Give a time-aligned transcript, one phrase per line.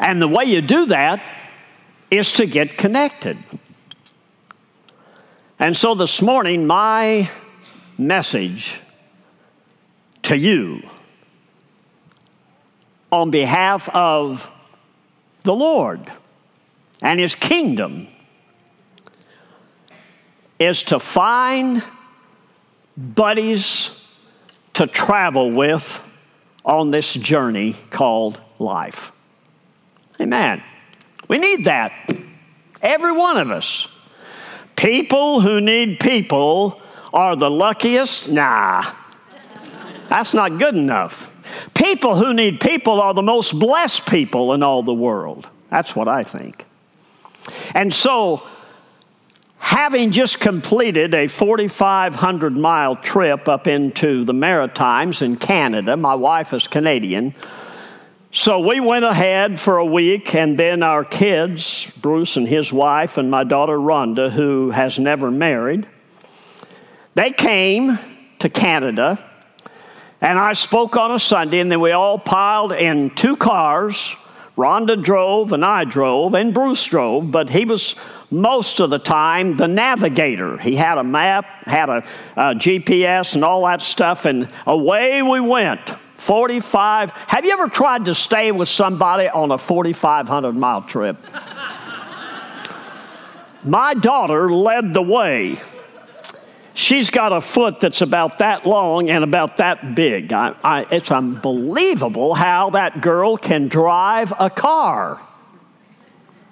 [0.00, 1.22] And the way you do that
[2.10, 3.38] is to get connected.
[5.58, 7.30] And so this morning, my
[7.96, 8.76] message
[10.22, 10.82] to you
[13.12, 14.50] on behalf of
[15.44, 16.10] the Lord
[17.02, 18.08] and His kingdom
[20.58, 21.82] is to find
[22.96, 23.90] buddies
[24.74, 26.00] to travel with
[26.64, 29.12] on this journey called life.
[30.20, 30.62] Amen.
[31.28, 31.92] We need that.
[32.82, 33.88] Every one of us.
[34.76, 36.80] People who need people
[37.12, 38.28] are the luckiest?
[38.28, 38.92] Nah.
[40.08, 41.30] That's not good enough.
[41.74, 45.48] People who need people are the most blessed people in all the world.
[45.70, 46.66] That's what I think.
[47.74, 48.42] And so,
[49.58, 56.52] having just completed a 4,500 mile trip up into the Maritimes in Canada, my wife
[56.52, 57.34] is Canadian.
[58.36, 63.16] So we went ahead for a week, and then our kids, Bruce and his wife,
[63.16, 65.88] and my daughter Rhonda, who has never married,
[67.14, 67.96] they came
[68.40, 69.24] to Canada
[70.24, 74.16] and I spoke on a Sunday, and then we all piled in two cars.
[74.56, 77.94] Rhonda drove, and I drove, and Bruce drove, but he was
[78.30, 80.56] most of the time the navigator.
[80.56, 82.04] He had a map, had a,
[82.36, 85.94] a GPS, and all that stuff, and away we went.
[86.24, 87.12] 45.
[87.12, 91.18] Have you ever tried to stay with somebody on a 4,500 mile trip?
[93.62, 95.60] My daughter led the way.
[96.72, 100.32] She's got a foot that's about that long and about that big.
[100.32, 105.20] I, I, it's unbelievable how that girl can drive a car.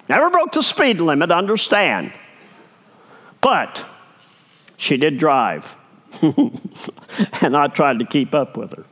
[0.07, 2.13] Never broke the speed limit, understand.
[3.41, 3.83] But
[4.77, 5.75] she did drive.
[6.21, 8.85] and I tried to keep up with her.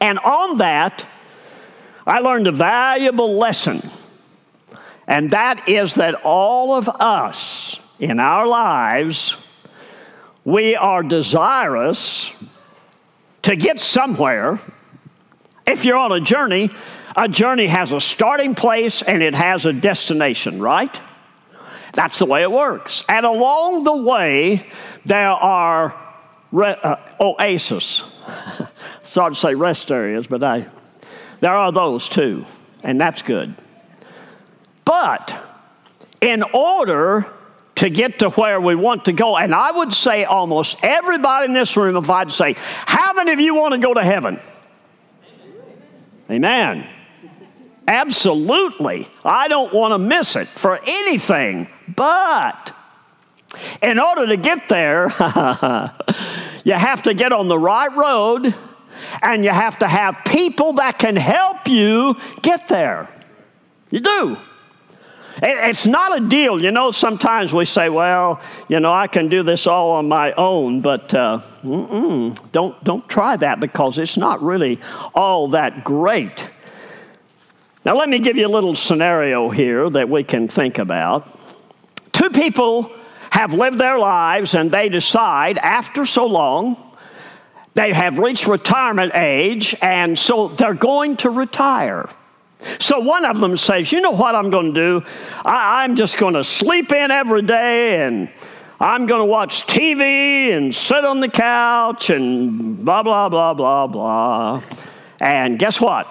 [0.00, 1.06] And on that,
[2.06, 3.88] I learned a valuable lesson.
[5.06, 9.36] And that is that all of us in our lives
[10.44, 12.30] we are desirous
[13.42, 14.60] to get somewhere.
[15.66, 16.70] If you're on a journey,
[17.16, 20.98] a journey has a starting place and it has a destination, right?
[21.92, 23.02] That's the way it works.
[23.08, 24.66] And along the way,
[25.04, 25.94] there are
[26.52, 28.02] re- uh, oases.
[29.10, 30.68] Sorry to say rest areas, but I,
[31.40, 32.46] there are those too,
[32.84, 33.52] and that's good.
[34.84, 35.36] But
[36.20, 37.26] in order
[37.74, 39.36] to get to where we want to go.
[39.36, 43.40] And I would say almost everybody in this room, if I'd say, How many of
[43.40, 44.38] you want to go to heaven?
[46.30, 46.86] Amen.
[47.88, 49.08] Absolutely.
[49.24, 51.68] I don't want to miss it for anything.
[51.96, 52.72] But
[53.82, 55.08] in order to get there,
[56.64, 58.54] you have to get on the right road
[59.22, 63.08] and you have to have people that can help you get there.
[63.90, 64.36] You do.
[65.42, 66.62] It's not a deal.
[66.62, 70.32] You know, sometimes we say, well, you know, I can do this all on my
[70.32, 74.78] own, but uh, don't, don't try that because it's not really
[75.14, 76.46] all that great.
[77.84, 81.38] Now, let me give you a little scenario here that we can think about.
[82.12, 82.92] Two people
[83.30, 86.89] have lived their lives and they decide after so long,
[87.74, 92.08] they have reached retirement age, and so they're going to retire.
[92.78, 95.06] So one of them says, You know what I'm going to do?
[95.44, 98.30] I, am just going to sleep in every day and
[98.82, 103.86] I'm going to watch TV and sit on the couch and blah, blah, blah, blah,
[103.86, 104.62] blah.
[105.20, 106.08] And guess what?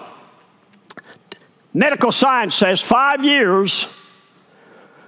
[1.74, 3.88] Medical science says five years,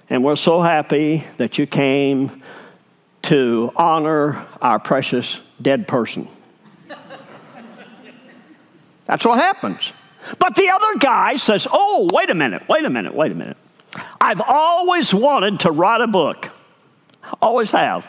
[0.09, 2.41] and we're so happy that you came
[3.23, 6.27] to honor our precious dead person.
[9.05, 9.91] That's what happens.
[10.39, 13.57] But the other guy says, Oh, wait a minute, wait a minute, wait a minute.
[14.19, 16.49] I've always wanted to write a book.
[17.41, 18.07] Always have.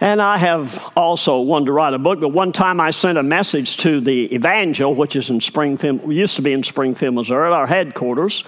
[0.00, 3.22] And I have also wanted to write a book, but one time I sent a
[3.22, 7.50] message to the Evangel, which is in Springfield, we used to be in Springfield, Missouri,
[7.50, 8.44] our headquarters.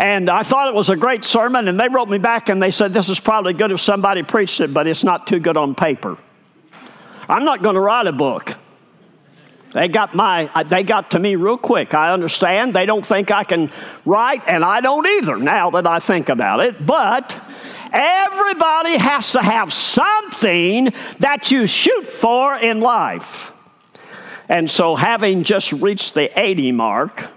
[0.00, 2.70] And I thought it was a great sermon, and they wrote me back and they
[2.72, 5.74] said, This is probably good if somebody preached it, but it's not too good on
[5.74, 6.16] paper.
[7.28, 8.54] I'm not going to write a book.
[9.72, 11.94] They got my uh, they got to me real quick.
[11.94, 12.74] I understand.
[12.74, 13.70] They don't think I can
[14.04, 16.84] write and I don't either now that I think about it.
[16.84, 17.38] But
[17.92, 23.52] everybody has to have something that you shoot for in life.
[24.48, 27.28] And so having just reached the 80 mark,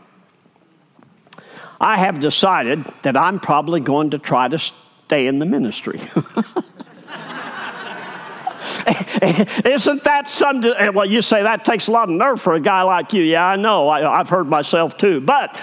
[1.79, 6.01] I have decided that I'm probably going to try to stay in the ministry.
[9.65, 10.63] Isn't that some?
[10.63, 13.23] Eh, well, you say that takes a lot of nerve for a guy like you.
[13.23, 13.87] Yeah, I know.
[13.87, 15.21] I, I've heard myself too.
[15.21, 15.59] But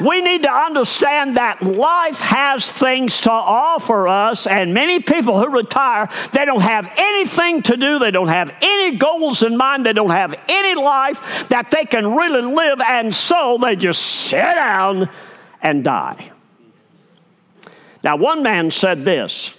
[0.00, 5.48] we need to understand that life has things to offer us, and many people who
[5.48, 9.92] retire, they don't have anything to do, they don't have any goals in mind, they
[9.92, 15.08] don't have any life that they can really live, and so they just sit down
[15.62, 16.32] and die.
[18.02, 19.50] Now, one man said this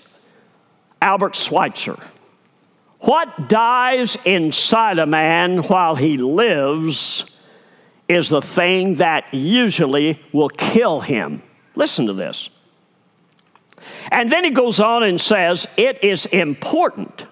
[1.01, 1.97] Albert Schweitzer.
[3.03, 7.25] What dies inside a man while he lives
[8.07, 11.43] is the thing that usually will kill him.
[11.75, 12.49] Listen to this.
[14.09, 17.25] And then he goes on and says, It is important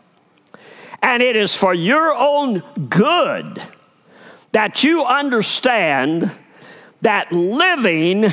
[1.01, 3.61] and it is for your own good
[4.51, 6.31] that you understand
[6.99, 8.25] that living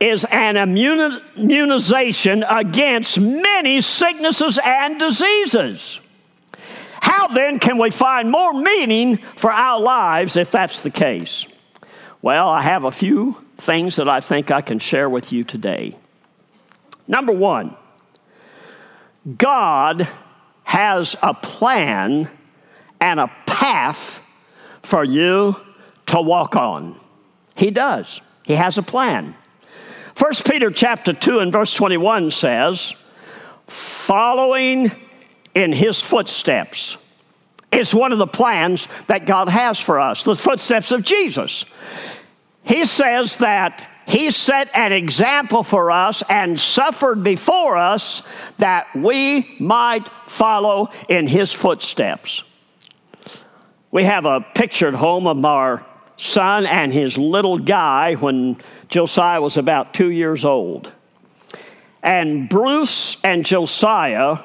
[0.00, 6.00] is an immunization against many sicknesses and diseases.
[7.04, 11.44] How then can we find more meaning for our lives if that's the case?
[12.22, 15.98] Well, I have a few things that I think I can share with you today.
[17.06, 17.76] Number one,
[19.36, 20.08] God
[20.62, 22.30] has a plan
[23.02, 24.22] and a path
[24.82, 25.56] for you
[26.06, 26.98] to walk on.
[27.54, 28.18] He does.
[28.46, 29.36] He has a plan.
[30.16, 32.94] 1 Peter chapter 2 and verse 21 says,
[33.66, 34.90] following
[35.54, 36.96] in his footsteps
[37.72, 41.64] It's one of the plans that God has for us, the footsteps of Jesus.
[42.62, 48.22] He says that he set an example for us and suffered before us
[48.58, 52.42] that we might follow in his footsteps.
[53.90, 55.84] We have a picture at home of our
[56.16, 58.58] son and his little guy when
[58.88, 60.92] Josiah was about two years old.
[62.02, 64.38] And Bruce and Josiah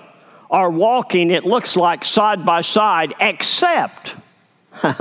[0.50, 4.16] are walking, it looks like side by side, except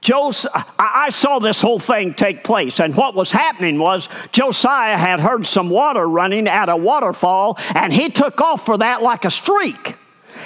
[0.00, 5.20] Josiah, I saw this whole thing take place, and what was happening was Josiah had
[5.20, 9.30] heard some water running at a waterfall, and he took off for that like a
[9.30, 9.96] streak.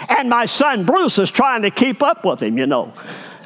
[0.08, 2.92] And my son Bruce is trying to keep up with him, you know.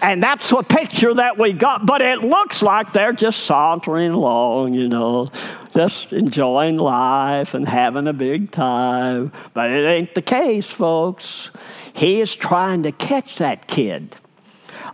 [0.01, 4.75] And that's a picture that we got, but it looks like they're just sauntering along,
[4.75, 5.31] you know,
[5.75, 9.33] just enjoying life and having a big time.
[9.55, 11.51] But it ain't the case, folks.
[11.95, 14.15] He is trying to catch that kid.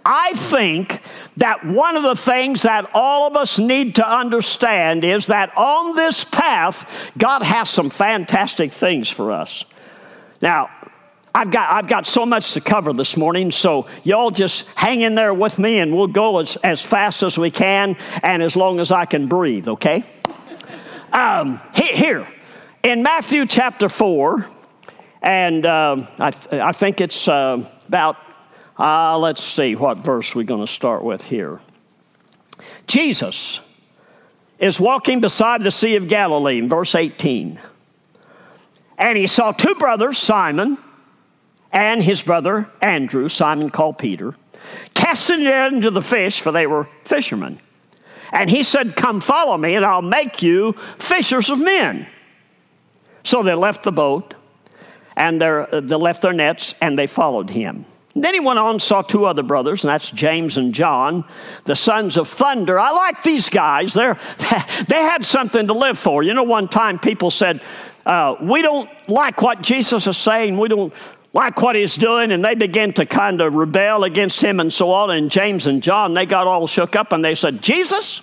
[0.06, 1.00] I think
[1.38, 5.94] that one of the things that all of us need to understand is that on
[5.94, 6.86] this path,
[7.18, 9.64] God has some fantastic things for us.
[10.42, 10.68] Now,
[11.36, 15.16] I've got, I've got so much to cover this morning, so y'all just hang in
[15.16, 18.78] there with me and we'll go as, as fast as we can and as long
[18.78, 20.04] as I can breathe, okay?
[21.12, 22.28] Um, here,
[22.84, 24.46] in Matthew chapter 4,
[25.22, 28.16] and uh, I, I think it's uh, about
[28.78, 31.60] uh, let's see what verse we're going to start with here.
[32.86, 33.60] Jesus
[34.60, 37.58] is walking beside the Sea of Galilee in verse 18.
[38.98, 40.78] And he saw two brothers, Simon
[41.74, 44.34] and his brother Andrew, Simon called Peter,
[44.94, 47.60] casting it into the fish, for they were fishermen.
[48.32, 52.06] And he said, Come follow me, and I'll make you fishers of men.
[53.24, 54.34] So they left the boat,
[55.16, 57.84] and they left their nets, and they followed him.
[58.16, 61.24] Then he went on and saw two other brothers, and that's James and John,
[61.64, 62.78] the sons of thunder.
[62.78, 63.92] I like these guys.
[63.92, 64.18] They're,
[64.88, 66.22] they had something to live for.
[66.22, 67.60] You know, one time people said,
[68.06, 70.56] uh, We don't like what Jesus is saying.
[70.58, 70.92] We don't
[71.34, 72.32] like what he's doing.
[72.32, 75.10] And they began to kind of rebel against him and so on.
[75.10, 78.22] And James and John, they got all shook up and they said, Jesus,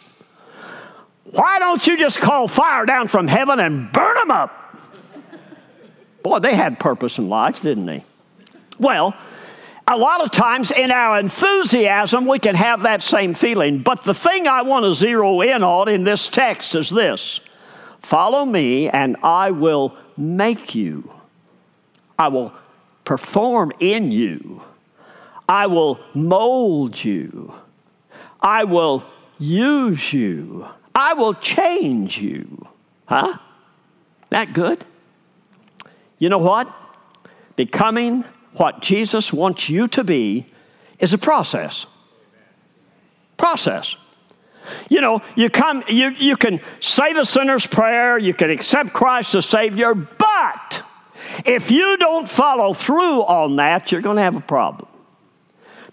[1.25, 4.57] why don't you just call fire down from heaven and burn them up?
[6.23, 8.03] Boy, they had purpose in life, didn't they?
[8.79, 9.13] Well,
[9.87, 13.79] a lot of times in our enthusiasm, we can have that same feeling.
[13.79, 17.41] But the thing I want to zero in on in this text is this
[17.99, 21.11] Follow me, and I will make you.
[22.17, 22.53] I will
[23.11, 24.61] perform in you.
[25.49, 27.53] I will mold you.
[28.39, 29.03] I will
[29.37, 30.65] use you.
[30.95, 32.65] I will change you.
[33.07, 33.37] Huh?
[34.29, 34.85] That good?
[36.19, 36.73] You know what?
[37.57, 40.45] Becoming what Jesus wants you to be
[40.97, 41.85] is a process.
[43.35, 43.97] Process.
[44.89, 49.35] You know, you come, you, you can say the sinner's prayer, you can accept Christ
[49.35, 50.83] as Savior, but
[51.45, 54.87] if you don't follow through on that, you're going to have a problem.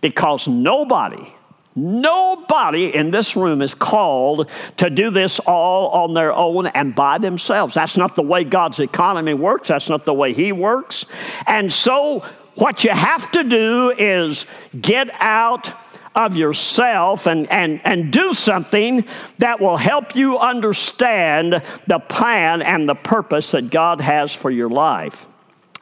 [0.01, 1.33] Because nobody
[1.79, 7.19] Nobody in this room is called to do this all on their own and by
[7.19, 7.75] themselves.
[7.75, 9.69] That's not the way God's economy works.
[9.69, 11.07] That's not the way He works.
[11.47, 12.25] And so,
[12.57, 14.47] what you have to do is
[14.81, 15.73] get out
[16.17, 19.05] of yourself and, and, and do something
[19.39, 24.69] that will help you understand the plan and the purpose that God has for your
[24.69, 25.29] life.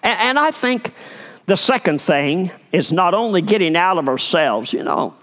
[0.03, 0.93] And, I think
[1.47, 5.15] the second thing is not only getting out of ourselves, you know,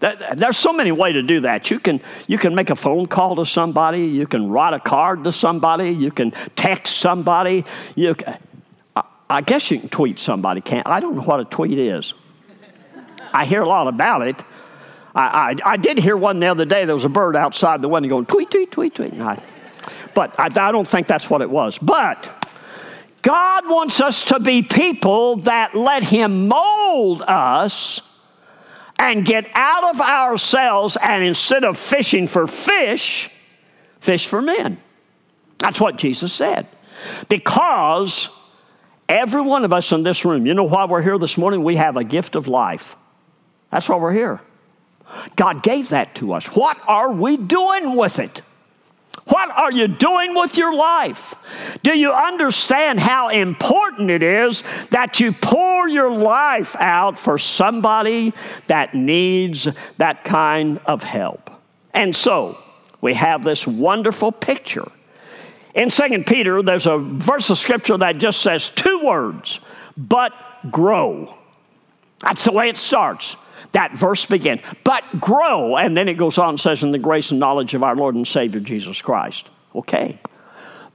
[0.00, 1.70] there's so many ways to do that.
[1.70, 5.24] You can, you can make a phone call to somebody, you can write a card
[5.24, 7.64] to somebody, you can text somebody.
[7.96, 8.14] You,
[8.96, 12.14] I, I guess you can tweet somebody, can't I don't know what a tweet is.
[13.32, 14.42] I hear a lot about it.
[15.14, 16.84] I, I, I, did hear one the other day.
[16.84, 19.12] There was a bird outside the window going tweet, tweet, tweet, tweet.
[19.14, 19.42] I,
[20.14, 21.78] but I, I don't think that's what it was.
[21.78, 22.39] But
[23.22, 28.00] God wants us to be people that let Him mold us
[28.98, 33.30] and get out of ourselves and instead of fishing for fish,
[34.00, 34.78] fish for men.
[35.58, 36.66] That's what Jesus said.
[37.28, 38.28] Because
[39.08, 41.62] every one of us in this room, you know why we're here this morning?
[41.62, 42.96] We have a gift of life.
[43.70, 44.40] That's why we're here.
[45.36, 46.46] God gave that to us.
[46.46, 48.42] What are we doing with it?
[49.26, 51.34] What are you doing with your life?
[51.82, 58.32] Do you understand how important it is that you pour your life out for somebody
[58.66, 61.50] that needs that kind of help?
[61.94, 62.58] And so,
[63.00, 64.90] we have this wonderful picture.
[65.74, 69.60] In 2 Peter, there's a verse of scripture that just says two words,
[69.96, 70.32] but
[70.70, 71.34] grow.
[72.20, 73.36] That's the way it starts
[73.72, 74.60] that verse begins.
[74.84, 77.82] But grow, and then it goes on and says, in the grace and knowledge of
[77.82, 79.48] our Lord and Savior Jesus Christ.
[79.74, 80.18] Okay.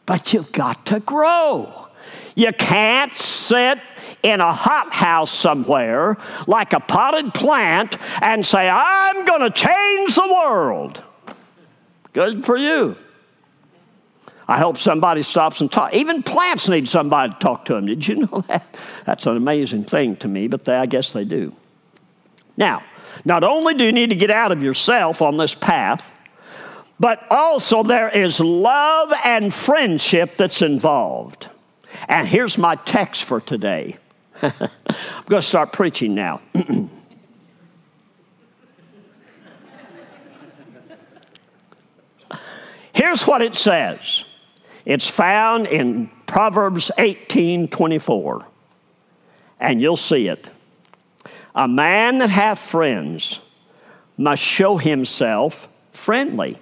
[0.05, 1.87] But you've got to grow.
[2.35, 3.79] You can't sit
[4.23, 6.17] in a hothouse somewhere
[6.47, 11.01] like a potted plant and say, I'm going to change the world.
[12.13, 12.95] Good for you.
[14.47, 15.95] I hope somebody stops and talks.
[15.95, 17.87] Even plants need somebody to talk to them.
[17.87, 18.77] Did you know that?
[19.05, 21.51] That's an amazing thing to me, but they, I guess they do.
[22.57, 22.83] Now,
[23.23, 26.03] not only do you need to get out of yourself on this path,
[26.99, 31.49] but also there is love and friendship that's involved.
[32.07, 33.97] And here's my text for today.
[34.41, 34.51] I'm
[35.27, 36.41] going to start preaching now.
[42.93, 44.23] here's what it says.
[44.85, 48.45] It's found in Proverbs 18 24.
[49.59, 50.49] And you'll see it.
[51.55, 53.39] A man that hath friends
[54.17, 56.57] must show himself friendly.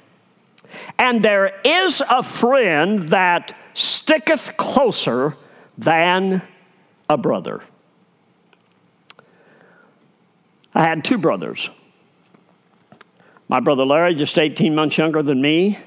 [0.97, 5.35] And there is a friend that sticketh closer
[5.77, 6.41] than
[7.09, 7.61] a brother.
[10.75, 11.69] I had two brothers.
[13.47, 15.77] My brother Larry, just 18 months younger than me.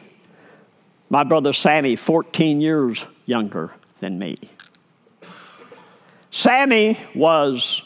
[1.11, 4.39] My brother Sammy, 14 years younger than me.
[6.31, 7.83] Sammy was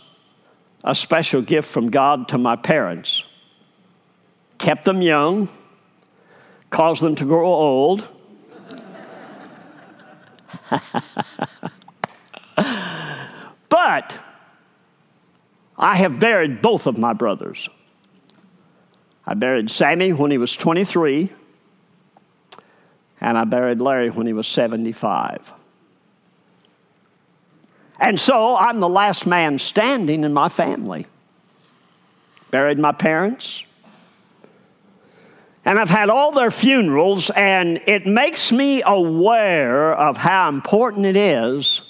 [0.84, 3.22] a special gift from God to my parents.
[4.58, 5.48] Kept them young,
[6.70, 8.08] caused them to grow old.
[13.68, 14.18] but
[15.76, 17.68] I have buried both of my brothers.
[19.26, 21.30] I buried Sammy when he was 23,
[23.20, 25.52] and I buried Larry when he was 75.
[28.00, 31.06] And so I'm the last man standing in my family.
[32.50, 33.62] Buried my parents.
[35.66, 41.16] And I've had all their funerals, and it makes me aware of how important it
[41.16, 41.82] is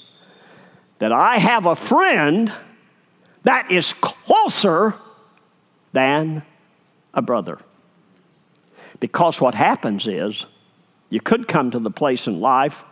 [0.98, 2.52] that I have a friend
[3.44, 4.94] that is closer
[5.92, 6.42] than
[7.14, 7.58] a brother.
[8.98, 10.44] Because what happens is,
[11.08, 12.84] you could come to the place in life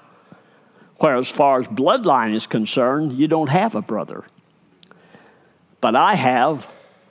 [0.98, 4.24] where, as far as bloodline is concerned, you don't have a brother.
[5.80, 6.66] But I have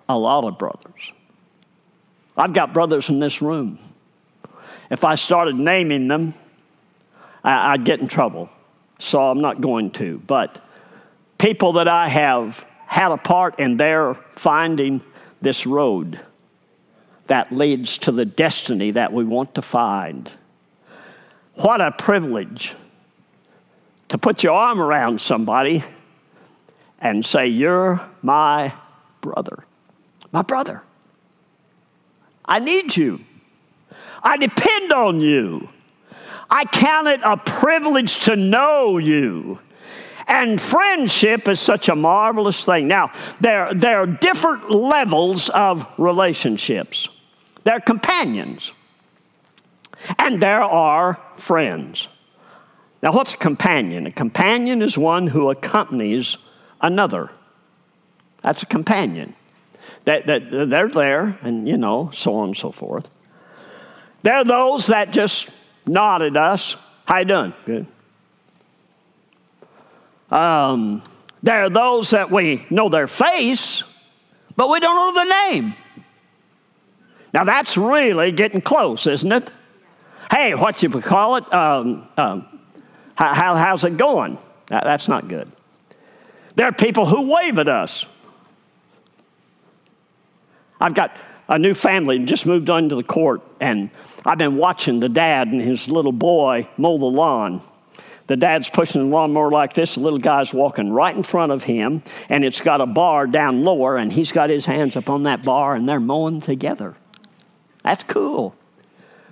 [0.10, 1.12] a lot of brothers.
[2.36, 3.79] I've got brothers in this room.
[4.91, 6.34] If I started naming them,
[7.44, 8.50] I'd get in trouble.
[9.00, 10.22] So I'm not going to.
[10.27, 10.63] But
[11.38, 15.01] people that I have had a part in their finding
[15.41, 16.20] this road
[17.27, 20.32] that leads to the destiny that we want to find.
[21.56, 22.74] What a privilege
[24.10, 25.84] to put your arm around somebody
[27.00, 28.74] and say, You're my
[29.22, 29.64] brother.
[30.32, 30.84] My brother.
[32.46, 33.20] I need you.
[34.24, 35.70] I depend on you.
[36.50, 39.60] I count it a privilege to know you.
[40.28, 42.88] And friendship is such a marvelous thing.
[42.88, 47.08] Now, there, there are different levels of relationships.
[47.64, 48.74] There are companions,
[50.20, 52.08] and there are friends.
[53.04, 54.08] Now, what's a companion?
[54.08, 56.38] A companion is one who accompanies
[56.82, 57.30] another.
[58.42, 59.36] That's a companion.
[60.06, 63.10] that, that they're there, and you know, so on and so forth.
[64.24, 65.50] There are those that just
[65.86, 66.77] nod at us.
[67.06, 67.54] How you doing?
[67.66, 67.88] Good.
[70.32, 71.04] Um,
[71.44, 73.84] there are those that we know their face,
[74.56, 75.74] but we don't know their name.
[77.34, 79.51] Now that's really getting close, isn't it?
[80.32, 81.54] Hey, what you call it?
[81.54, 82.57] Um, um,
[83.18, 84.38] how, how's it going?
[84.68, 85.52] That, that's not good.
[86.56, 88.06] There are people who wave at us.
[90.80, 91.16] I've got
[91.50, 93.90] a new family and just moved onto the court, and
[94.26, 97.62] I've been watching the dad and his little boy mow the lawn.
[98.28, 101.64] The dad's pushing the lawnmower like this, the little guy's walking right in front of
[101.64, 105.24] him, and it's got a bar down lower, and he's got his hands up on
[105.24, 106.96] that bar, and they're mowing together.
[107.84, 108.54] That's cool.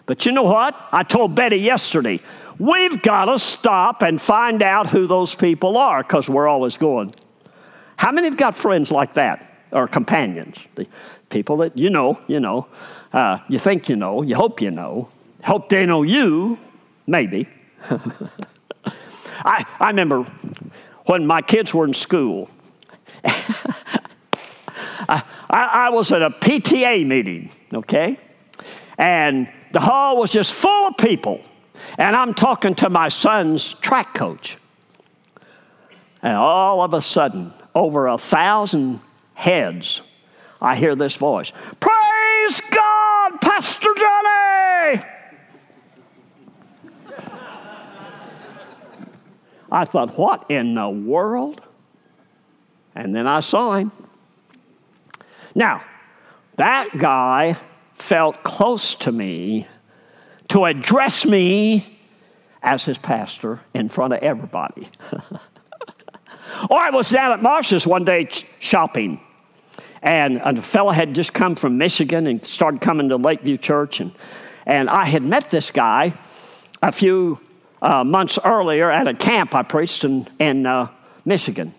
[0.06, 0.76] But you know what?
[0.92, 2.20] I told Betty yesterday,
[2.60, 7.14] we've got to stop and find out who those people are because we're always going.
[7.98, 10.58] How many have got friends like that or companions?
[10.76, 10.88] The
[11.30, 12.68] people that you know, you know,
[13.14, 15.10] uh, you think you know, you hope you know,
[15.44, 16.58] hope they know you,
[17.08, 17.48] maybe.
[19.46, 20.26] I, I remember
[21.06, 22.50] when my kids were in school,
[25.08, 28.18] I, I, was at a PTA meeting, okay?
[28.98, 31.42] And the hall was just full of people.
[31.98, 34.58] And I'm talking to my son's track coach.
[36.22, 39.02] And all of a sudden, over a thousand
[39.34, 40.02] heads,
[40.62, 41.52] I hear this voice
[41.82, 45.04] Praise God, Pastor Johnny!
[49.70, 51.60] I thought, what in the world?
[52.96, 53.92] And then I saw him.
[55.54, 55.84] Now,
[56.56, 57.58] that guy
[57.96, 59.68] felt close to me
[60.50, 62.00] to address me
[62.62, 64.90] as his pastor in front of everybody.
[66.70, 68.28] or I was down at Marsh's one day
[68.60, 69.20] shopping,
[70.02, 74.12] and a fellow had just come from Michigan and started coming to Lakeview Church, and,
[74.66, 76.14] and I had met this guy
[76.82, 77.40] a few
[77.82, 80.90] uh, months earlier at a camp I preached in, in uh,
[81.24, 81.74] Michigan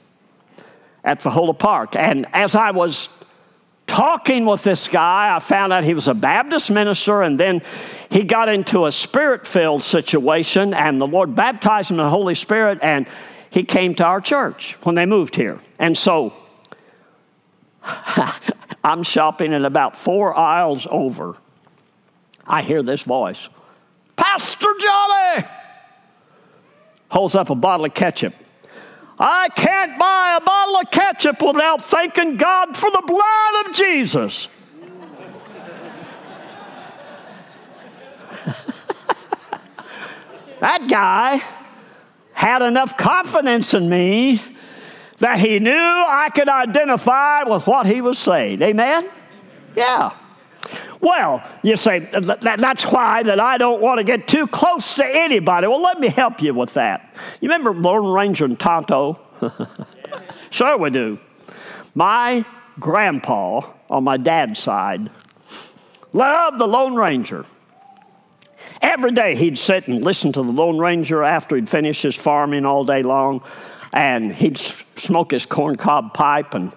[1.05, 1.96] at Fajola Park.
[1.96, 3.09] And as I was
[3.96, 7.62] talking with this guy, I found out he was a Baptist minister, and then
[8.11, 12.35] he got into a spirit filled situation, and the Lord baptized him in the Holy
[12.35, 13.09] Spirit, and
[13.48, 15.59] he came to our church when they moved here.
[15.78, 16.35] And so
[18.85, 21.38] I'm shopping, and about four aisles over,
[22.46, 23.48] I hear this voice
[24.14, 25.46] Pastor Johnny!
[27.09, 28.35] holds up a bottle of ketchup.
[29.18, 34.48] I can't buy a bottle of ketchup without thanking God for the blood of Jesus.
[40.61, 41.40] that guy
[42.33, 44.42] had enough confidence in me
[45.18, 48.61] that he knew I could identify with what he was saying.
[48.61, 49.09] Amen?
[49.74, 50.11] Yeah.
[51.06, 55.68] Well, you say, that's why that I don't want to get too close to anybody.
[55.68, 57.14] Well, let me help you with that.
[57.40, 59.16] You remember Lone Ranger and Tonto?
[60.50, 61.16] sure we do.
[61.94, 62.44] My
[62.80, 65.08] grandpa on my dad's side
[66.12, 67.46] loved the Lone Ranger.
[68.82, 72.66] Every day he'd sit and listen to the Lone Ranger after he'd finished his farming
[72.66, 73.44] all day long,
[73.92, 74.58] and he'd
[74.96, 76.72] smoke his corncob pipe in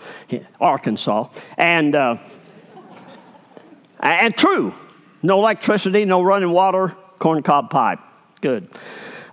[0.62, 1.30] Arkansas.
[1.58, 2.18] And uh,
[4.00, 4.74] and true.
[5.22, 8.00] No electricity, no running water, corncob pipe.
[8.42, 8.70] Good.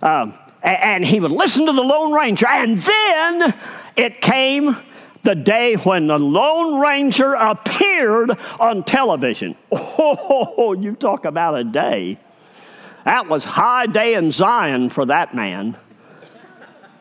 [0.01, 2.47] Um, and he would listen to the Lone Ranger.
[2.47, 3.53] And then
[3.95, 4.75] it came
[5.23, 9.55] the day when the Lone Ranger appeared on television.
[9.99, 12.19] Oh, you talk about a day.
[13.03, 15.77] That was high day in Zion for that man.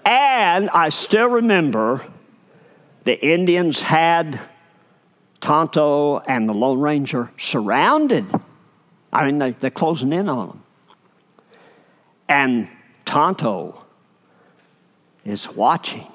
[0.04, 2.02] And I still remember
[3.04, 4.40] the Indians had
[5.46, 8.26] Tonto and the Lone Ranger surrounded.
[9.12, 10.60] I mean, they, they're closing in on them.
[12.28, 12.68] And
[13.04, 13.80] Tonto
[15.24, 16.10] is watching.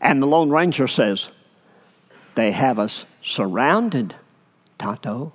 [0.00, 1.28] And the Lone Ranger says,
[2.34, 4.16] They have us surrounded,
[4.78, 5.32] Tonto.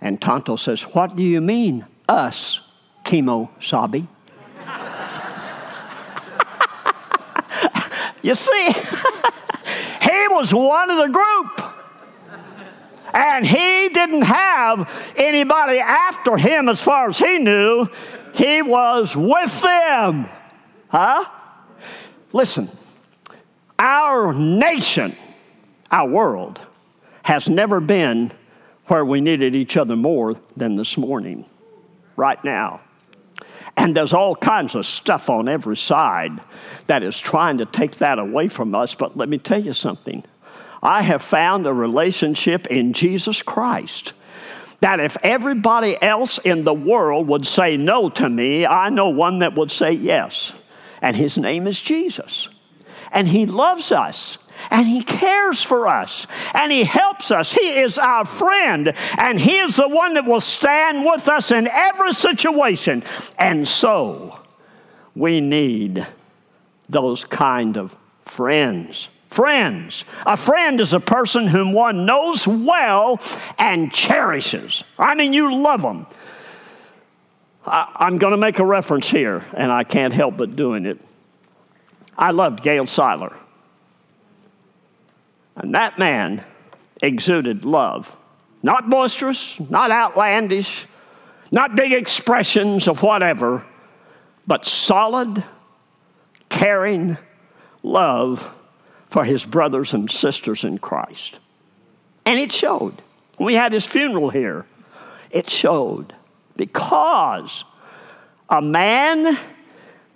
[0.00, 2.60] And Tonto says, What do you mean, us,
[3.04, 3.96] Kemo Sabe?
[8.22, 8.66] you see,
[10.02, 11.67] he was one of the group.
[13.14, 17.88] And he didn't have anybody after him as far as he knew.
[18.34, 20.28] He was with them.
[20.88, 21.24] Huh?
[22.32, 22.70] Listen,
[23.78, 25.16] our nation,
[25.90, 26.60] our world,
[27.22, 28.32] has never been
[28.86, 31.44] where we needed each other more than this morning,
[32.16, 32.80] right now.
[33.76, 36.40] And there's all kinds of stuff on every side
[36.86, 38.94] that is trying to take that away from us.
[38.94, 40.24] But let me tell you something
[40.82, 44.12] I have found a relationship in Jesus Christ.
[44.80, 49.40] That if everybody else in the world would say no to me, I know one
[49.40, 50.52] that would say yes.
[51.02, 52.48] And his name is Jesus.
[53.10, 54.38] And he loves us
[54.70, 57.52] and He cares for us and He helps us.
[57.52, 61.68] He is our friend and He is the one that will stand with us in
[61.68, 63.02] every situation.
[63.38, 64.40] And so
[65.14, 66.06] we need
[66.88, 69.08] those kind of friends.
[69.28, 70.04] Friends.
[70.26, 73.20] A friend is a person whom one knows well
[73.58, 74.84] and cherishes.
[74.98, 76.06] I mean, you love them.
[77.66, 80.98] I, am going to make a reference here, and I can't help but doing it.
[82.16, 83.36] I loved Gail Seiler.
[85.56, 86.42] And that man
[87.02, 88.16] exuded love.
[88.62, 90.86] Not boisterous, not outlandish,
[91.50, 93.64] not big expressions of whatever,
[94.46, 95.44] but solid,
[96.48, 97.18] caring
[97.82, 98.44] love
[99.10, 101.38] for his brothers and sisters in Christ.
[102.26, 103.02] And it showed.
[103.38, 104.66] We had his funeral here.
[105.30, 106.14] It showed
[106.56, 107.64] because
[108.50, 109.38] a man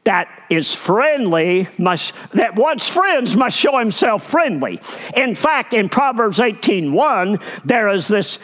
[0.05, 4.81] that is friendly must that wants friends must show himself friendly.
[5.17, 8.39] In fact, in Proverbs 18:1, there is this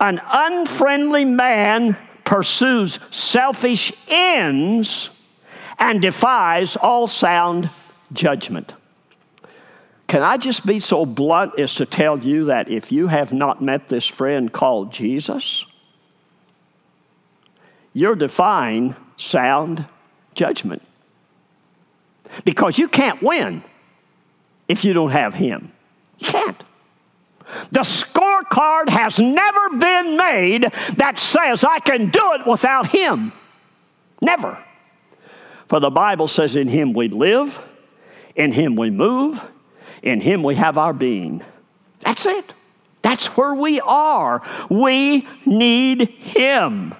[0.00, 5.10] an unfriendly man pursues selfish ends
[5.78, 7.68] and defies all sound
[8.12, 8.72] judgment.
[10.08, 13.60] Can I just be so blunt as to tell you that if you have not
[13.60, 15.64] met this friend called Jesus,
[17.92, 19.84] you're defying sound
[20.34, 20.82] judgment.
[22.44, 23.64] Because you can't win
[24.68, 25.72] if you don't have Him.
[26.18, 26.62] You can't.
[27.72, 33.32] The scorecard has never been made that says I can do it without Him.
[34.20, 34.58] Never.
[35.68, 37.58] For the Bible says, In Him we live,
[38.34, 39.42] in Him we move,
[40.06, 41.42] in Him we have our being.
[42.00, 42.54] That's it.
[43.02, 44.42] That's where we are.
[44.70, 46.94] We need Him.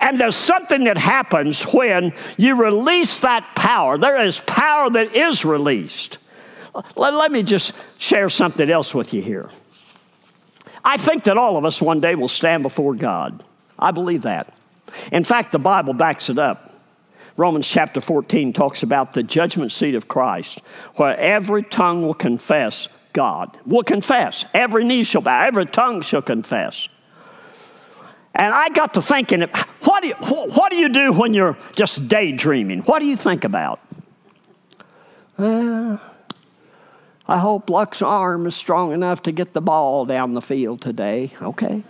[0.00, 3.96] And there's something that happens when you release that power.
[3.96, 6.18] There is power that is released.
[6.96, 9.50] Let, let me just share something else with you here.
[10.84, 13.42] I think that all of us one day will stand before God.
[13.78, 14.52] I believe that.
[15.12, 16.73] In fact, the Bible backs it up.
[17.36, 20.60] Romans chapter 14 talks about the judgment seat of Christ,
[20.96, 23.58] where every tongue will confess God.
[23.66, 24.44] Will confess.
[24.54, 26.88] Every knee shall bow, every tongue shall confess.
[28.36, 29.42] And I got to thinking,
[29.82, 32.80] what do, you, what do you do when you're just daydreaming?
[32.80, 33.80] What do you think about?
[35.38, 35.96] Uh,
[37.26, 41.32] I hope Luck's arm is strong enough to get the ball down the field today.
[41.40, 41.82] Okay,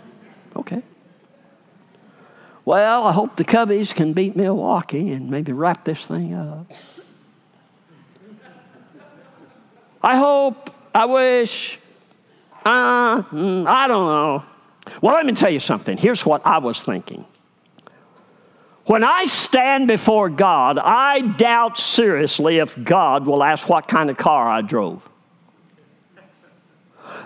[0.55, 0.81] okay.
[2.65, 6.71] Well, I hope the Cubbies can beat Milwaukee and maybe wrap this thing up.
[10.01, 11.79] I hope, I wish,
[12.63, 14.43] uh, mm, I don't know.
[15.01, 15.97] Well, let me tell you something.
[15.97, 17.25] Here's what I was thinking.
[18.85, 24.17] When I stand before God, I doubt seriously if God will ask what kind of
[24.17, 25.07] car I drove.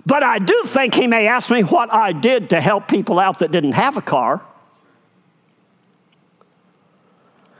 [0.05, 3.39] But I do think He may ask me what I did to help people out
[3.39, 4.41] that didn't have a car.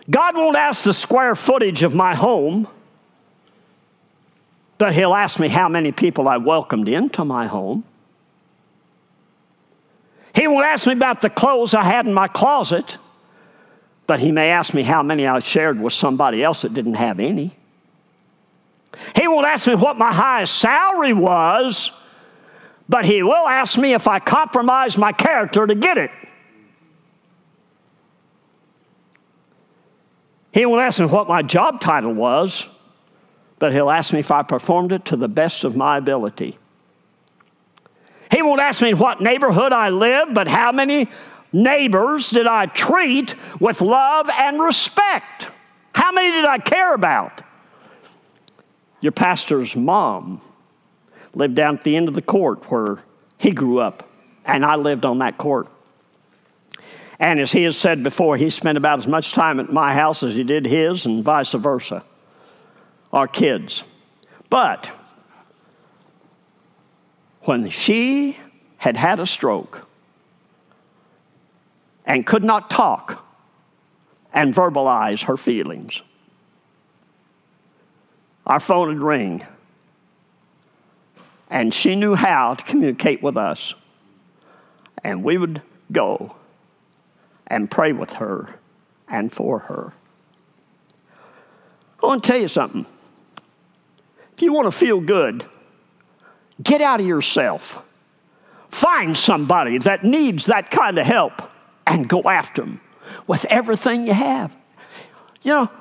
[0.10, 2.68] God won't ask the square footage of my home,
[4.78, 7.84] but He'll ask me how many people I welcomed into my home.
[10.34, 12.98] He won't ask me about the clothes I had in my closet,
[14.08, 17.20] but he may ask me how many I shared with somebody else that didn't have
[17.20, 17.56] any.
[19.16, 21.92] He won't ask me what my highest salary was,
[22.88, 26.12] but he will ask me if I compromised my character to get it.
[30.52, 32.66] He won't ask me what my job title was,
[33.60, 36.58] but he'll ask me if I performed it to the best of my ability.
[38.32, 41.08] He won't ask me what neighborhood I live, but how many
[41.52, 45.50] neighbors did I treat with love and respect?
[45.94, 47.42] How many did I care about?
[49.02, 50.42] Your pastor's mom
[51.34, 53.00] lived down at the end of the court where
[53.38, 54.08] he grew up,
[54.46, 55.68] and I lived on that court.
[57.20, 60.24] And as he has said before, he spent about as much time at my house
[60.24, 62.04] as he did his, and vice versa.
[63.12, 63.84] Our kids.
[64.50, 64.90] But
[67.42, 68.38] when she
[68.78, 69.86] had had a stroke
[72.06, 73.24] and could not talk
[74.34, 76.02] and verbalize her feelings.
[78.46, 79.46] Our phone would ring,
[81.50, 83.76] and she knew how to communicate with us.
[85.04, 86.36] And we would go
[87.50, 88.48] and pray with her
[89.08, 89.94] and for her.
[92.02, 92.86] I want to tell you something.
[94.34, 95.46] If you want to feel good,
[96.62, 97.78] Get out of yourself.
[98.70, 101.42] Find somebody that needs that kind of help
[101.88, 102.82] and go after them
[103.28, 104.56] with everything you have.
[105.42, 105.72] You know,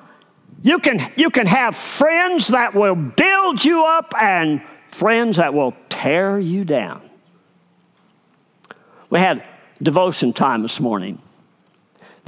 [0.63, 5.75] you can, you can have friends that will build you up and friends that will
[5.89, 7.03] tear you down.
[9.11, 9.45] We had
[9.83, 11.21] devotion time this morning.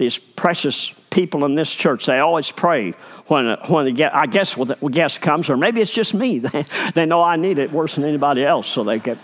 [0.00, 2.94] These precious people in this church, they always pray
[3.26, 6.38] when, when the I guess when the guest comes, or maybe it's just me.
[6.52, 9.18] They, they know I need it worse than anybody else, so they get.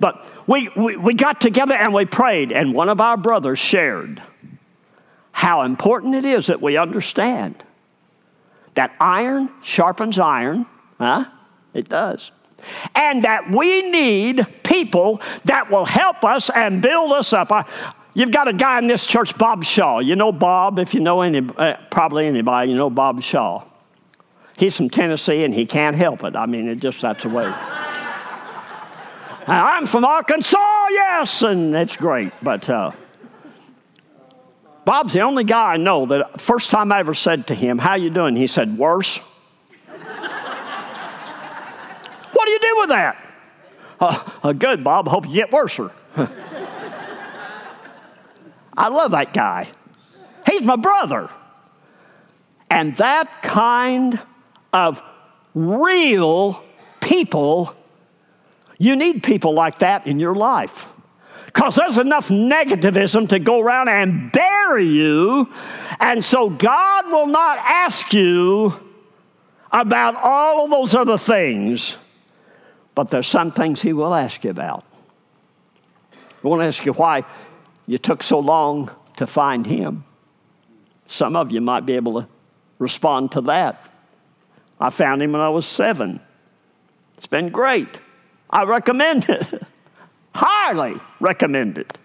[0.00, 4.22] But we, we, we got together and we prayed, and one of our brothers shared
[5.32, 7.62] how important it is that we understand
[8.74, 10.64] that iron sharpens iron,
[10.96, 11.26] huh?
[11.74, 12.30] It does.
[12.94, 17.52] And that we need people that will help us and build us up.
[17.52, 17.66] I,
[18.16, 20.00] you've got a guy in this church, Bob Shaw.
[20.00, 23.62] You know Bob, if you know any, uh, probably anybody, you know Bob Shaw.
[24.56, 26.34] He's from Tennessee and he can't help it.
[26.34, 27.44] I mean, it just that's the way.
[29.48, 32.32] I'm from Arkansas, yes, and it's great.
[32.42, 32.90] But uh,
[34.84, 37.94] Bob's the only guy I know that first time I ever said to him, "How
[37.94, 39.20] you doing?" He said, "Worse."
[42.32, 43.16] what do you do with that?
[44.00, 45.06] Uh, uh, good, Bob.
[45.06, 45.92] Hope you get worser.
[48.76, 49.68] I love that guy.
[50.46, 51.30] He's my brother.
[52.70, 54.20] And that kind
[54.72, 55.02] of
[55.54, 56.62] real
[57.00, 57.74] people
[58.78, 60.86] you need people like that in your life.
[61.46, 65.50] Because there's enough negativism to go around and bury you.
[66.00, 68.74] And so God will not ask you
[69.72, 71.96] about all of those other things,
[72.94, 74.84] but there's some things He will ask you about.
[76.12, 77.24] He won't ask you why
[77.86, 80.04] you took so long to find Him.
[81.06, 82.28] Some of you might be able to
[82.78, 83.90] respond to that.
[84.80, 86.20] I found Him when I was seven.
[87.16, 88.00] It's been great.
[88.50, 89.62] I recommend it.
[90.34, 91.96] Highly recommend it.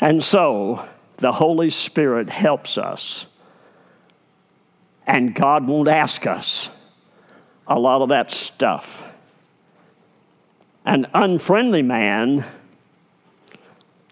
[0.00, 3.26] And so the Holy Spirit helps us.
[5.06, 6.68] And God won't ask us
[7.66, 9.02] a lot of that stuff.
[10.84, 12.44] An unfriendly man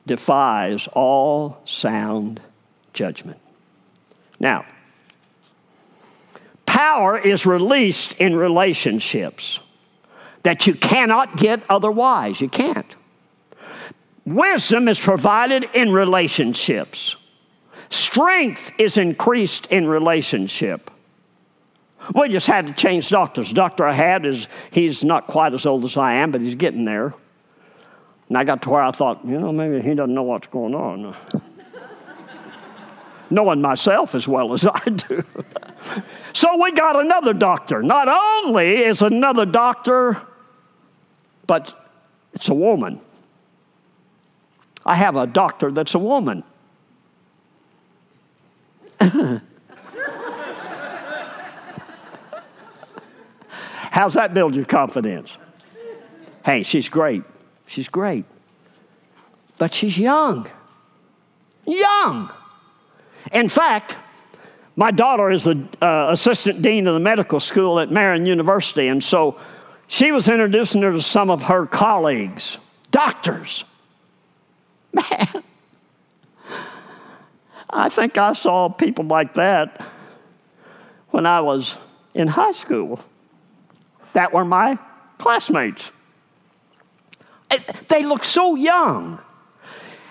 [0.07, 2.41] defies all sound
[2.93, 3.39] judgment.
[4.39, 4.65] Now,
[6.65, 9.61] power is released in relationships
[10.43, 12.41] that you cannot get otherwise.
[12.41, 12.95] You can't.
[14.25, 17.17] Wisdom is provided in relationships.
[17.91, 20.91] Strength is increased in relationship.
[22.15, 23.53] We just had to change doctors.
[23.53, 26.85] Doctor I had is he's not quite as old as I am, but he's getting
[26.85, 27.15] there.
[28.29, 30.75] And I got to where I thought, you know, maybe he doesn't know what's going
[30.75, 31.15] on.
[33.31, 35.25] Knowing myself as well as I do.
[36.33, 37.83] so we got another doctor.
[37.83, 40.21] Not only is another doctor
[41.47, 41.89] but
[42.33, 43.01] it's a woman.
[44.85, 46.43] I have a doctor that's a woman.
[53.91, 55.31] How's that build your confidence?
[56.45, 57.23] Hey, she's great.
[57.67, 58.25] She's great.
[59.59, 60.49] But she's young.
[61.67, 62.31] Young.
[63.33, 63.97] In fact,
[64.77, 69.03] my daughter is the uh, assistant dean of the medical school at Marian University, and
[69.03, 69.39] so
[69.89, 72.59] she was introducing her to some of her colleagues,
[72.91, 73.65] doctors.
[74.93, 75.43] Man,
[77.71, 79.87] I think I saw people like that
[81.11, 81.75] when I was
[82.15, 83.01] in high school.
[84.13, 84.79] That were my
[85.19, 85.91] classmates.
[87.89, 89.21] They look so young.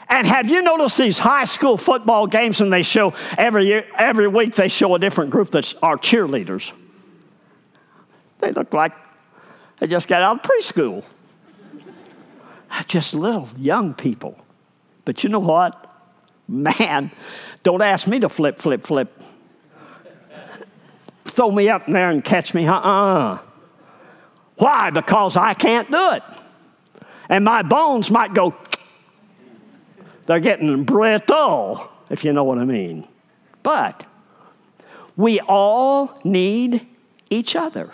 [0.09, 4.27] And have you noticed these high school football games and they show every year, every
[4.27, 6.71] week they show a different group that are cheerleaders?
[8.39, 8.93] They look like
[9.79, 11.03] they just got out of preschool.
[12.87, 14.37] Just little young people.
[15.05, 15.81] But you know what?
[16.47, 17.09] Man,
[17.63, 19.21] don't ask me to flip, flip, flip.
[21.25, 22.67] Throw me up there and catch me.
[22.67, 23.33] Uh uh-uh.
[23.33, 23.39] uh
[24.57, 24.89] Why?
[24.91, 26.23] Because I can't do it.
[27.29, 28.55] And my bones might go,
[30.25, 33.07] they're getting brittle, if you know what I mean.
[33.63, 34.05] But
[35.17, 36.85] we all need
[37.29, 37.91] each other.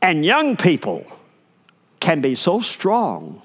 [0.00, 1.06] And young people
[2.00, 3.40] can be so strong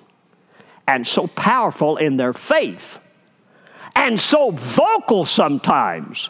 [0.87, 2.99] and so powerful in their faith
[3.95, 6.29] and so vocal sometimes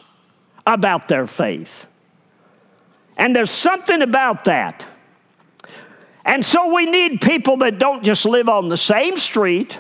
[0.65, 1.85] about their faith.
[3.17, 4.85] And there's something about that.
[6.27, 9.79] And so we need people that don't just live on the same street,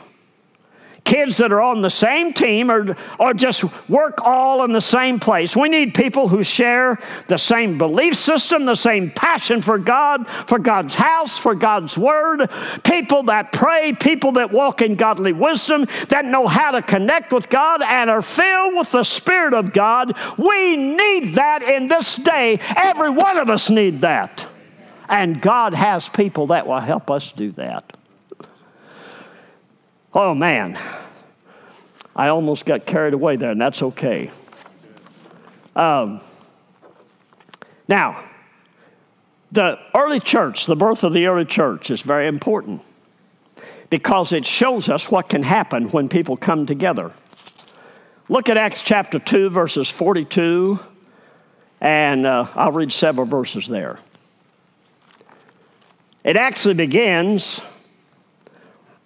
[1.03, 5.19] kids that are on the same team or, or just work all in the same
[5.19, 5.57] place.
[5.57, 10.57] We need people who share the same belief system, the same passion for God, for
[10.57, 12.49] God's house, for God's word.
[12.83, 17.49] People that pray, people that walk in godly wisdom, that know how to connect with
[17.49, 20.17] God and are filled with the Spirit of God.
[20.37, 22.59] We need that in this day.
[22.77, 24.45] Every one of us need that.
[25.09, 27.95] And God has people that will help us do that.
[30.13, 30.77] Oh man,
[32.15, 34.31] I almost got carried away there, and that's okay.
[35.75, 36.21] Um,
[37.87, 38.23] now,
[39.51, 42.81] the early church, the birth of the early church, is very important
[43.89, 47.11] because it shows us what can happen when people come together.
[48.27, 50.79] Look at Acts chapter 2, verses 42,
[51.79, 53.99] and uh, I'll read several verses there.
[56.27, 57.61] It actually begins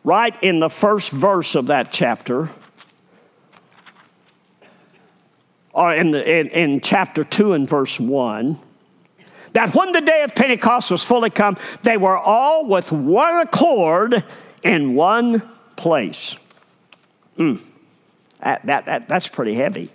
[0.03, 2.49] right in the first verse of that chapter,
[5.71, 8.60] or in, the, in, in chapter 2 and verse 1
[9.53, 14.23] that when the day of Pentecost was fully come, they were all with one accord
[14.63, 16.36] in one place.
[17.38, 17.62] Mm.
[18.39, 19.91] That, that, that, that's pretty heavy.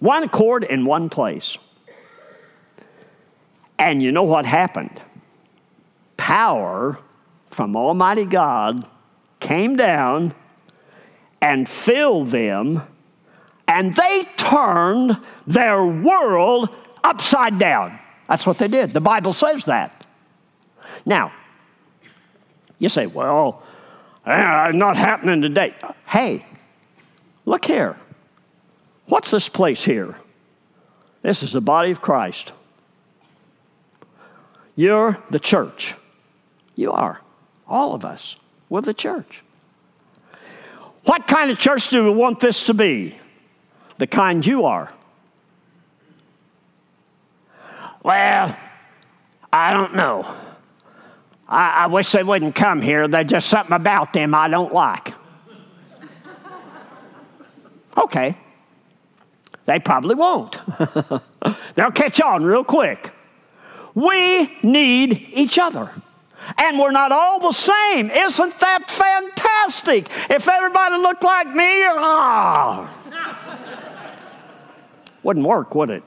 [0.00, 1.56] One accord in one place.
[3.78, 5.00] And you know what happened?
[6.28, 6.98] Power
[7.50, 8.86] from Almighty God
[9.40, 10.34] came down
[11.40, 12.82] and filled them,
[13.66, 16.68] and they turned their world
[17.02, 17.98] upside down.
[18.26, 18.92] That's what they did.
[18.92, 20.06] The Bible says that.
[21.06, 21.32] Now,
[22.78, 23.62] you say, well,
[24.26, 25.74] uh, not happening today.
[26.04, 26.44] Hey,
[27.46, 27.96] look here.
[29.06, 30.14] What's this place here?
[31.22, 32.52] This is the body of Christ.
[34.76, 35.94] You're the church.
[36.78, 37.20] You are.
[37.66, 38.36] All of us.
[38.68, 39.42] We're the church.
[41.06, 43.18] What kind of church do we want this to be?
[43.98, 44.88] The kind you are.
[48.04, 48.56] Well,
[49.52, 50.24] I don't know.
[51.48, 53.08] I, I wish they wouldn't come here.
[53.08, 55.12] There's just something about them I don't like.
[58.04, 58.38] okay.
[59.66, 60.58] They probably won't.
[61.74, 63.10] They'll catch on real quick.
[63.96, 65.90] We need each other
[66.56, 68.10] and we're not all the same.
[68.10, 70.08] Isn't that fantastic?
[70.30, 72.94] If everybody looked like me, ah,
[75.22, 76.02] wouldn't work, would it?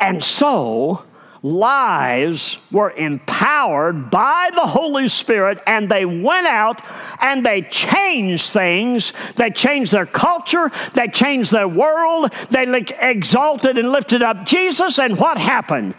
[0.00, 1.04] And so,
[1.42, 6.80] lives were empowered by the Holy Spirit and they went out
[7.20, 9.12] and they changed things.
[9.36, 12.64] They changed their culture, they changed their world, they
[13.00, 15.94] exalted and lifted up Jesus, and what happened?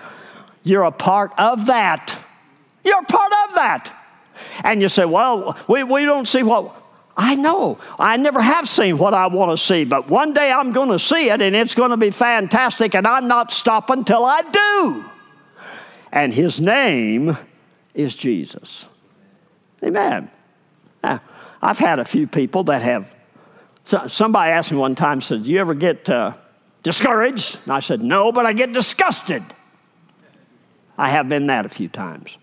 [0.64, 2.18] You're a part of that.
[2.84, 3.94] You're part of that.
[4.64, 6.76] And you say, well, we, we don't see what.
[7.16, 7.78] I know.
[8.00, 10.98] I never have seen what I want to see, but one day I'm going to
[10.98, 15.06] see it and it's going to be fantastic, and I'm not stopping till I do.
[16.12, 17.38] And his name
[17.94, 18.86] is Jesus.
[19.84, 20.30] Amen.
[21.04, 21.22] Now,
[21.62, 23.08] I've had a few people that have.
[24.08, 26.34] Somebody asked me one time, said, Do you ever get uh,
[26.84, 27.60] discouraged?
[27.66, 29.44] And I said, No, but I get disgusted.
[30.98, 32.38] I have been that a few times.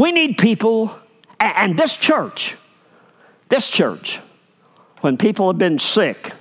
[0.00, 0.98] We need people,
[1.40, 2.56] and this church,
[3.50, 4.18] this church,
[5.02, 6.32] when people have been sick,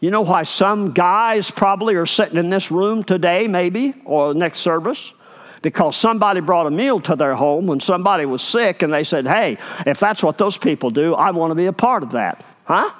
[0.00, 4.58] you know why some guys probably are sitting in this room today, maybe, or next
[4.58, 5.14] service?
[5.62, 9.26] Because somebody brought a meal to their home when somebody was sick and they said,
[9.26, 12.44] hey, if that's what those people do, I want to be a part of that.
[12.64, 12.90] Huh?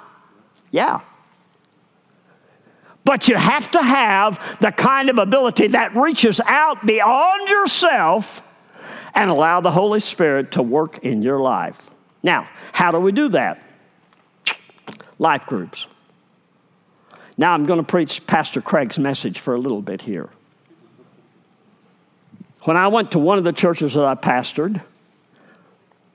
[0.71, 1.01] Yeah.
[3.03, 8.41] But you have to have the kind of ability that reaches out beyond yourself
[9.17, 11.89] and allow the Holy Spirit to work in your life.
[12.21, 13.63] Now, how do we do that?
[15.17, 15.87] Life groups.
[17.35, 20.29] Now, I'm going to preach Pastor Craig's message for a little bit here.
[22.61, 24.83] When I went to one of the churches that I pastored,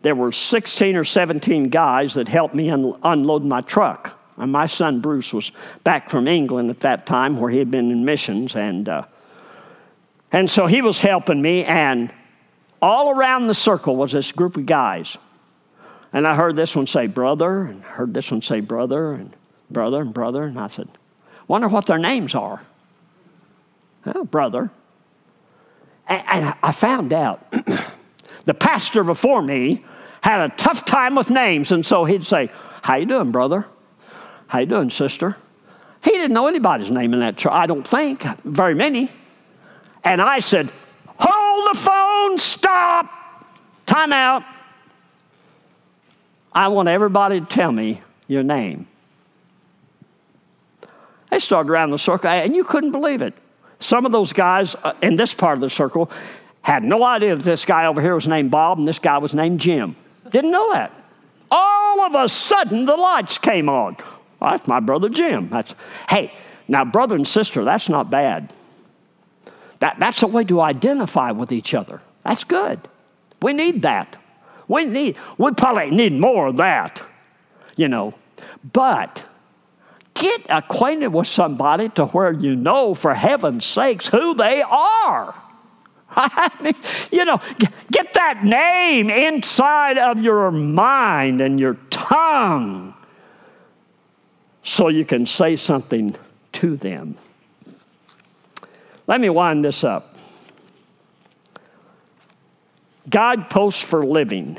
[0.02, 4.16] there were 16 or 17 guys that helped me un- unload my truck.
[4.36, 5.50] And my son Bruce was
[5.82, 8.54] back from England at that time where he had been in missions.
[8.54, 9.04] And, uh,
[10.30, 11.64] and so he was helping me.
[11.64, 12.12] And
[12.82, 15.16] all around the circle was this group of guys.
[16.12, 19.34] And I heard this one say, brother, and heard this one say, brother, and
[19.70, 20.42] brother, and brother.
[20.42, 20.88] And I said,
[21.46, 22.60] wonder what their names are.
[24.04, 24.68] Oh, brother.
[26.08, 27.50] And, and I found out
[28.44, 29.84] the pastor before me
[30.20, 31.72] had a tough time with names.
[31.72, 32.50] And so he'd say,
[32.82, 33.64] how you doing, brother?
[34.48, 35.36] How you doing, sister?
[36.02, 39.08] He didn't know anybody's name in that church, I don't think, very many.
[40.02, 40.72] And I said,
[41.24, 43.46] Hold the phone, stop,
[43.86, 44.42] time out.
[46.52, 48.86] I want everybody to tell me your name.
[51.30, 53.34] They started around the circle, and you couldn't believe it.
[53.80, 56.10] Some of those guys uh, in this part of the circle
[56.60, 59.34] had no idea that this guy over here was named Bob and this guy was
[59.34, 59.96] named Jim.
[60.30, 60.92] Didn't know that.
[61.50, 63.96] All of a sudden, the lights came on.
[64.40, 65.48] Well, that's my brother Jim.
[65.50, 65.74] That's,
[66.08, 66.32] hey,
[66.68, 68.52] now, brother and sister, that's not bad.
[69.82, 72.00] That, that's a way to identify with each other.
[72.22, 72.78] That's good.
[73.42, 74.16] We need that.
[74.68, 77.02] We need, we probably need more of that,
[77.74, 78.14] you know.
[78.72, 79.24] But
[80.14, 85.34] get acquainted with somebody to where you know, for heaven's sakes, who they are.
[86.10, 86.76] I mean,
[87.10, 87.40] you know,
[87.90, 92.94] get that name inside of your mind and your tongue
[94.62, 96.14] so you can say something
[96.52, 97.16] to them.
[99.12, 100.16] Let me wind this up.
[103.10, 104.58] Guideposts for living.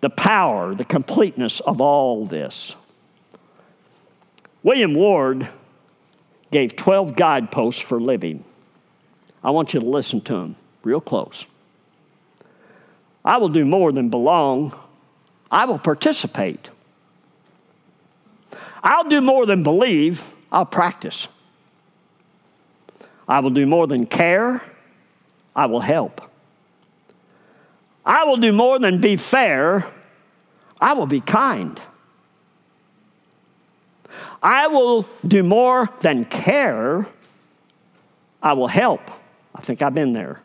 [0.00, 2.74] The power, the completeness of all this.
[4.64, 5.48] William Ward
[6.50, 8.42] gave 12 guideposts for living.
[9.44, 11.44] I want you to listen to them real close.
[13.24, 14.76] I will do more than belong,
[15.48, 16.70] I will participate.
[18.82, 21.28] I'll do more than believe, I'll practice.
[23.28, 24.62] I will do more than care,
[25.54, 26.22] I will help.
[28.04, 29.86] I will do more than be fair,
[30.80, 31.78] I will be kind.
[34.42, 37.06] I will do more than care,
[38.42, 39.10] I will help.
[39.54, 40.40] I think I've been there.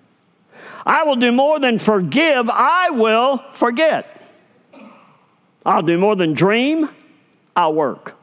[0.86, 4.10] I will do more than forgive, I will forget.
[5.66, 6.90] I'll do more than dream,
[7.56, 8.16] I'll work.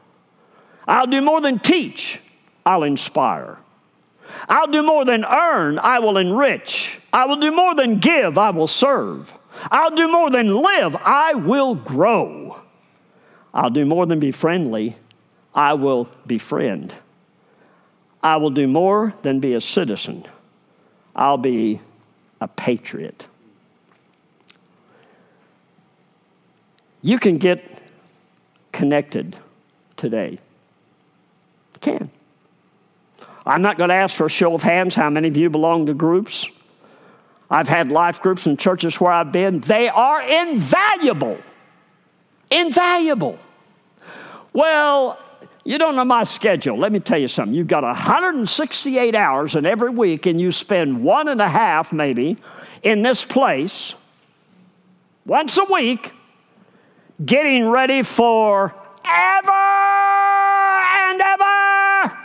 [0.87, 2.19] I'll do more than teach,
[2.63, 3.57] I'll inspire.
[4.49, 6.99] I'll do more than earn, I will enrich.
[7.13, 9.33] I will do more than give, I will serve.
[9.69, 12.59] I'll do more than live, I will grow.
[13.53, 14.95] I'll do more than be friendly,
[15.53, 16.93] I will befriend.
[18.23, 20.25] I will do more than be a citizen,
[21.15, 21.81] I'll be
[22.39, 23.27] a patriot.
[27.01, 27.81] You can get
[28.71, 29.35] connected
[29.97, 30.31] today.
[31.73, 32.11] You can.
[33.45, 35.85] I'm not going to ask for a show of hands how many of you belong
[35.87, 36.47] to groups.
[37.49, 39.59] I've had life groups in churches where I've been.
[39.59, 41.37] They are invaluable.
[42.49, 43.37] Invaluable.
[44.53, 45.19] Well,
[45.63, 46.77] you don't know my schedule.
[46.77, 47.53] Let me tell you something.
[47.53, 52.37] You've got 168 hours in every week, and you spend one and a half, maybe,
[52.83, 53.95] in this place
[55.25, 56.13] once a week
[57.25, 58.73] getting ready for
[59.05, 62.17] ever and ever.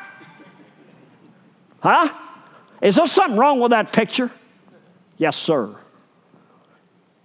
[1.80, 2.12] Huh?
[2.82, 4.30] Is there something wrong with that picture?
[5.18, 5.74] Yes, sir.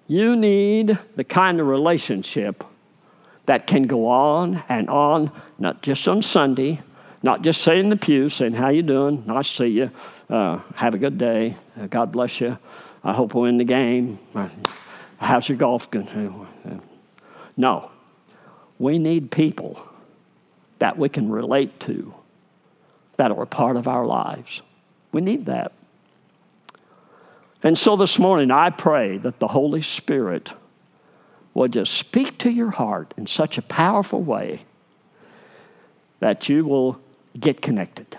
[0.07, 2.63] You need the kind of relationship
[3.45, 6.81] that can go on and on, not just on Sunday,
[7.23, 9.23] not just sitting in the pew, saying, how you doing?
[9.25, 9.91] Nice to see you.
[10.29, 11.55] Uh, have a good day.
[11.79, 12.57] Uh, God bless you.
[13.03, 14.19] I hope we win the game.
[14.33, 14.47] Uh,
[15.17, 16.47] how's your golf going?
[17.57, 17.91] No.
[18.79, 19.85] We need people
[20.79, 22.13] that we can relate to
[23.21, 24.63] that are a part of our lives.
[25.11, 25.73] We need that.
[27.61, 30.51] And so this morning, I pray that the Holy Spirit
[31.53, 34.65] will just speak to your heart in such a powerful way
[36.19, 36.99] that you will
[37.39, 38.17] get connected.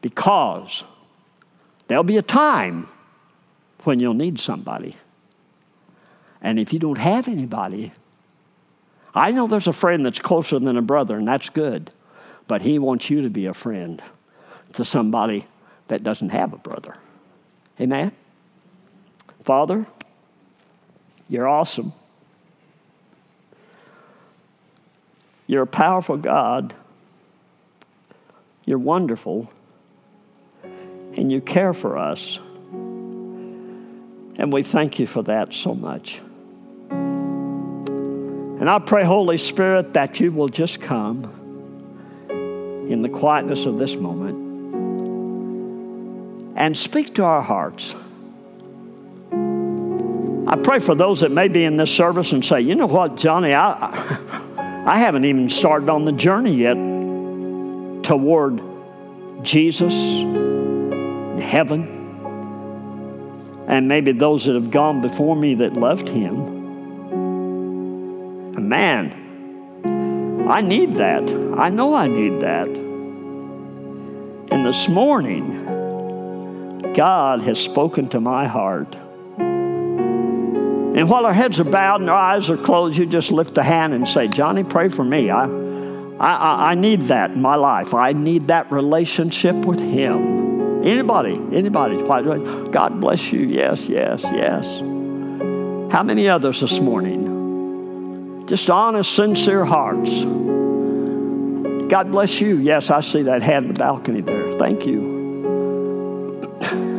[0.00, 0.82] Because
[1.86, 2.88] there'll be a time
[3.84, 4.96] when you'll need somebody.
[6.40, 7.92] And if you don't have anybody,
[9.14, 11.92] I know there's a friend that's closer than a brother, and that's good.
[12.50, 14.02] But he wants you to be a friend
[14.72, 15.46] to somebody
[15.86, 16.96] that doesn't have a brother.
[17.80, 18.10] Amen?
[19.44, 19.86] Father,
[21.28, 21.92] you're awesome.
[25.46, 26.74] You're a powerful God.
[28.64, 29.48] You're wonderful.
[30.64, 32.40] And you care for us.
[34.38, 36.20] And we thank you for that so much.
[36.90, 41.36] And I pray, Holy Spirit, that you will just come
[42.90, 44.50] in the quietness of this moment
[46.56, 47.94] and speak to our hearts.
[50.46, 53.16] I pray for those that may be in this service and say, you know what,
[53.16, 54.18] Johnny, I,
[54.86, 56.74] I haven't even started on the journey yet
[58.02, 58.60] toward
[59.42, 59.94] Jesus,
[61.40, 61.96] heaven,
[63.68, 66.58] and maybe those that have gone before me that loved Him.
[68.68, 71.22] Man, I need that.
[71.56, 72.79] I know I need that.
[74.50, 75.86] And this morning,
[76.94, 78.96] God has spoken to my heart
[80.94, 83.62] And while our heads are bowed and our eyes are closed, you just lift a
[83.62, 85.30] hand and say, Johnny, pray for me.
[85.30, 85.46] I,
[86.18, 87.94] I, I need that in my life.
[87.94, 90.84] I need that relationship with Him.
[90.84, 91.96] Anybody, anybody.
[92.70, 93.40] God bless you.
[93.42, 94.66] Yes, yes, yes.
[95.92, 97.48] How many others this morning?
[98.46, 100.10] Just honest, sincere hearts.
[101.90, 102.58] God bless you.
[102.58, 104.56] Yes, I see that hand in the balcony there.
[104.60, 105.10] Thank you.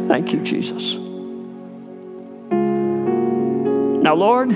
[0.10, 0.96] Thank you, Jesus.
[4.04, 4.52] Now, Lord,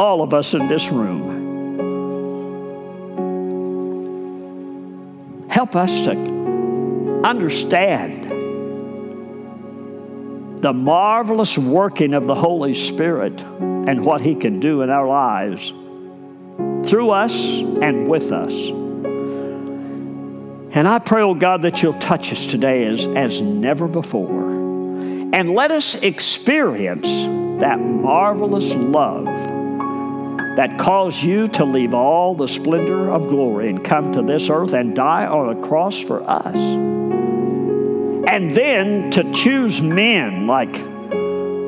[0.00, 1.30] all of us in this room,
[5.48, 8.32] help us to understand
[10.60, 15.72] the marvelous working of the Holy Spirit and what He can do in our lives
[16.88, 18.52] through us and with us.
[20.76, 24.50] And I pray, oh God, that you'll touch us today as, as never before.
[24.50, 27.06] And let us experience
[27.60, 29.26] that marvelous love
[30.56, 34.72] that caused you to leave all the splendor of glory and come to this earth
[34.72, 36.54] and die on a cross for us.
[38.28, 40.72] And then to choose men like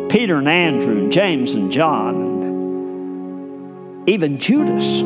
[0.09, 2.36] Peter and Andrew and James and John
[4.07, 5.01] even Judas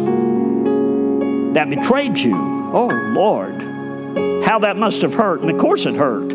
[1.55, 2.35] that betrayed you.
[2.35, 3.61] Oh, Lord,
[4.45, 5.41] how that must have hurt.
[5.41, 6.29] And of course it hurt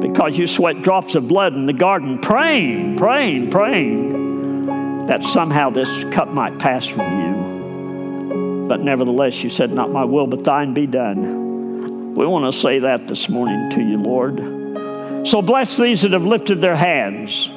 [0.00, 6.04] because you sweat drops of blood in the garden, praying, praying, praying that somehow this
[6.14, 8.66] cup might pass from you.
[8.68, 12.14] But nevertheless, you said, Not my will, but thine be done.
[12.14, 15.26] We want to say that this morning to you, Lord.
[15.26, 17.48] So bless these that have lifted their hands.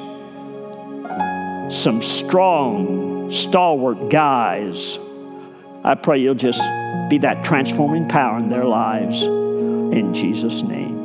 [1.72, 4.98] Some strong, stalwart guys.
[5.84, 6.60] I pray you'll just
[7.10, 9.22] be that transforming power in their lives.
[9.22, 11.04] In Jesus' name.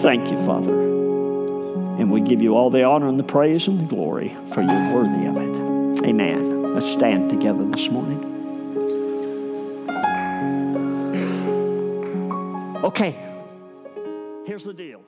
[0.00, 0.80] Thank you, Father.
[1.98, 4.92] And we give you all the honor and the praise and the glory, for you're
[4.92, 6.06] worthy of it.
[6.06, 6.74] Amen.
[6.74, 8.28] Let's stand together this morning.
[12.82, 13.16] Okay,
[14.44, 15.02] here's the deal.